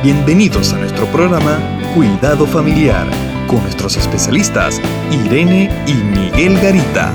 [0.00, 1.58] Bienvenidos a nuestro programa
[1.92, 3.04] Cuidado Familiar
[3.48, 4.80] con nuestros especialistas
[5.10, 7.12] Irene y Miguel Garita.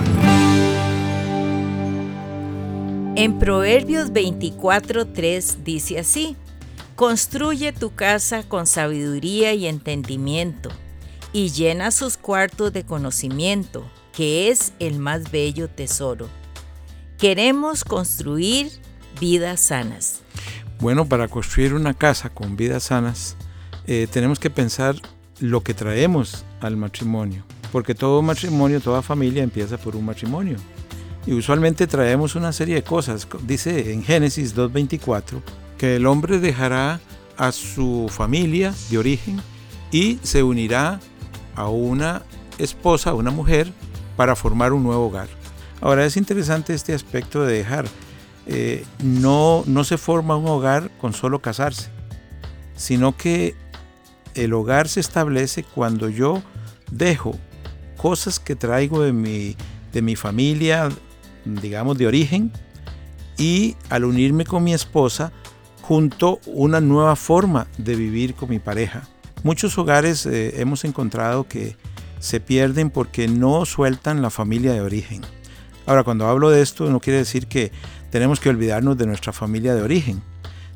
[3.16, 6.36] En Proverbios 24:3 dice así,
[6.98, 10.70] Construye tu casa con sabiduría y entendimiento,
[11.32, 16.28] y llena sus cuartos de conocimiento, que es el más bello tesoro.
[17.18, 18.74] Queremos construir
[19.22, 20.20] vidas sanas.
[20.84, 23.38] Bueno, para construir una casa con vidas sanas,
[23.88, 24.98] eh, tenemos que pensar
[25.40, 30.58] lo que traemos al matrimonio, porque todo matrimonio, toda familia empieza por un matrimonio.
[31.26, 33.26] Y usualmente traemos una serie de cosas.
[33.48, 35.42] Dice en Génesis 2.24
[35.78, 37.00] que el hombre dejará
[37.38, 39.40] a su familia de origen
[39.90, 41.00] y se unirá
[41.56, 42.24] a una
[42.58, 43.72] esposa, a una mujer,
[44.18, 45.30] para formar un nuevo hogar.
[45.80, 47.86] Ahora es interesante este aspecto de dejar.
[48.46, 51.90] Eh, no, no se forma un hogar con solo casarse,
[52.76, 53.56] sino que
[54.36, 56.42] el hogar se establece cuando yo
[56.92, 57.38] dejo
[57.98, 59.56] cosas que traigo de mi,
[59.94, 60.90] de mi familia,
[61.46, 62.52] digamos, de origen,
[63.38, 65.32] y al unirme con mi esposa,
[65.82, 69.08] junto una nueva forma de vivir con mi pareja.
[69.44, 71.76] Muchos hogares eh, hemos encontrado que
[72.20, 75.22] se pierden porque no sueltan la familia de origen.
[75.86, 77.72] Ahora, cuando hablo de esto, no quiere decir que
[78.14, 80.22] tenemos que olvidarnos de nuestra familia de origen.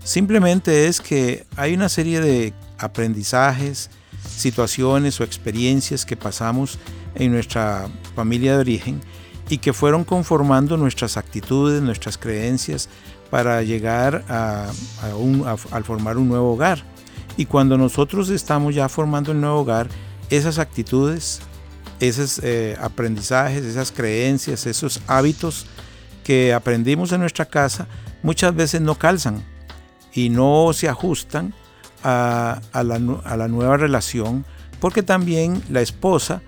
[0.04, 3.92] Simplemente es que hay una serie de aprendizajes,
[4.28, 6.80] situaciones o experiencias que pasamos
[7.14, 9.02] en nuestra familia de origen
[9.50, 12.90] y que fueron conformando nuestras actitudes, nuestras creencias
[13.30, 14.72] para llegar a,
[15.70, 16.82] al formar un nuevo hogar.
[17.38, 19.90] Y cuando nosotros estamos ya formando el nuevo hogar,
[20.32, 21.42] esas actitudes,
[22.00, 25.68] esos eh, aprendizajes, esas creencias, esos hábitos
[26.28, 27.88] que aprendimos en nuestra casa
[28.22, 29.46] muchas veces no calzan
[30.12, 31.54] y no se ajustan
[32.04, 34.46] a, la, a la nueva relación
[34.82, 36.42] porque también la esposa,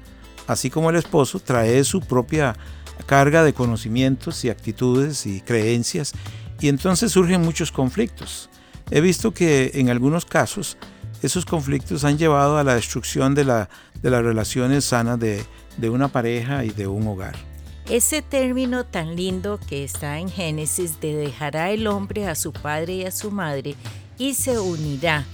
[0.48, 2.58] así como el esposo, trae su propia
[3.06, 6.12] carga de conocimientos y actitudes y creencias
[6.60, 8.50] y entonces surgen muchos conflictos.
[8.92, 10.76] He visto que en algunos casos
[11.22, 13.70] esos conflictos han llevado a la destrucción de, la,
[14.02, 15.42] de las relaciones sanas de,
[15.78, 17.36] de una pareja y de un hogar.
[17.90, 22.94] Ese término tan lindo que está en Génesis de dejará el hombre a su padre
[22.94, 23.76] y a su madre
[24.20, 25.26] y se unirá.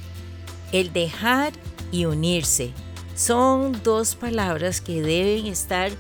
[0.72, 1.52] El dejar
[1.92, 2.72] y unirse
[3.14, 5.92] son dos palabras que deben estar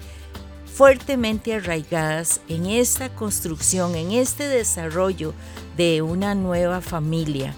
[0.65, 5.33] fuertemente arraigadas en esta construcción, en este desarrollo
[5.75, 7.53] de una nueva familia.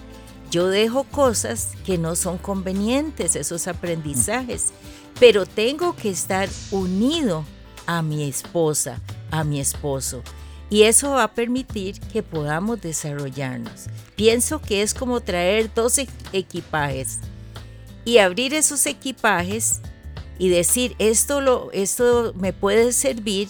[0.50, 4.72] Yo dejo cosas que no son convenientes, esos aprendizajes,
[5.20, 7.44] pero tengo que estar unido
[7.88, 9.00] a mi esposa,
[9.30, 10.22] a mi esposo.
[10.70, 13.86] Y eso va a permitir que podamos desarrollarnos.
[14.14, 17.18] Pienso que es como traer dos e-, equipajes
[18.04, 19.80] y abrir esos equipajes
[20.38, 23.48] y decir, esto, lo, esto me puede servir,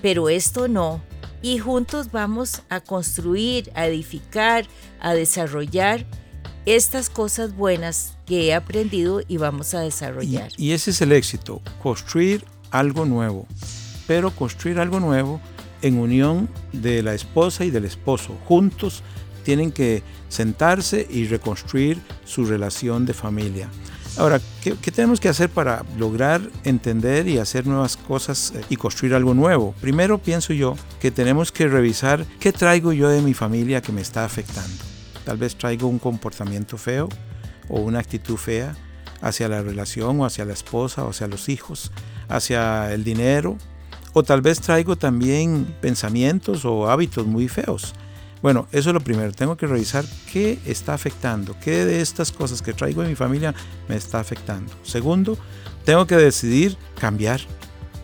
[0.00, 1.02] pero esto no.
[1.42, 4.66] Y juntos vamos a construir, a edificar,
[5.00, 6.06] a desarrollar
[6.64, 10.52] estas cosas buenas que he aprendido y vamos a desarrollar.
[10.56, 13.46] Y, y ese es el éxito, construir algo nuevo,
[14.08, 15.40] pero construir algo nuevo
[15.80, 18.36] en unión de la esposa y del esposo.
[18.46, 19.04] Juntos
[19.44, 23.68] tienen que sentarse y reconstruir su relación de familia.
[24.16, 29.14] Ahora, ¿qué, tenemos que hacer para lograr entender y hacer nuevas cosas eh, y construir
[29.14, 29.74] algo nuevo?
[29.80, 34.00] Primero pienso yo que tenemos que revisar qué traigo yo de mi familia que me
[34.00, 34.82] está afectando.
[35.24, 37.08] Tal vez traigo un comportamiento feo
[37.68, 38.74] o una actitud fea
[39.24, 41.90] hacia la relación o hacia la esposa o hacia los hijos
[42.28, 43.56] hacia el dinero,
[44.12, 47.94] o tal vez traigo también pensamientos o hábitos muy feos.
[48.42, 52.60] Bueno, eso es lo primero, tengo que revisar qué está afectando, qué de estas cosas
[52.60, 53.54] que traigo en mi familia
[53.88, 54.72] me está afectando.
[54.82, 55.38] Segundo,
[55.84, 57.40] tengo que decidir cambiar.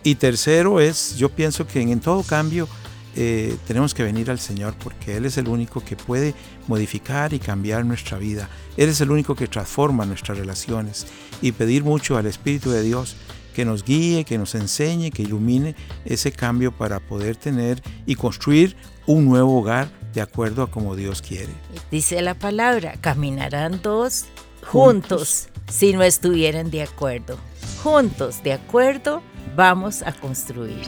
[0.03, 2.67] Y tercero es, yo pienso que en todo cambio
[3.15, 6.33] eh, tenemos que venir al Señor porque Él es el único que puede
[6.67, 8.49] modificar y cambiar nuestra vida.
[8.77, 11.07] Él es el único que transforma nuestras relaciones
[11.41, 13.17] y pedir mucho al Espíritu de Dios
[13.53, 15.75] que nos guíe, que nos enseñe, que ilumine
[16.05, 21.21] ese cambio para poder tener y construir un nuevo hogar de acuerdo a como Dios
[21.21, 21.51] quiere.
[21.89, 24.25] Dice la palabra, caminarán dos
[24.65, 27.37] juntos, si no estuvieran de acuerdo.
[27.83, 29.21] Juntos, de acuerdo,
[29.55, 30.87] vamos a construir.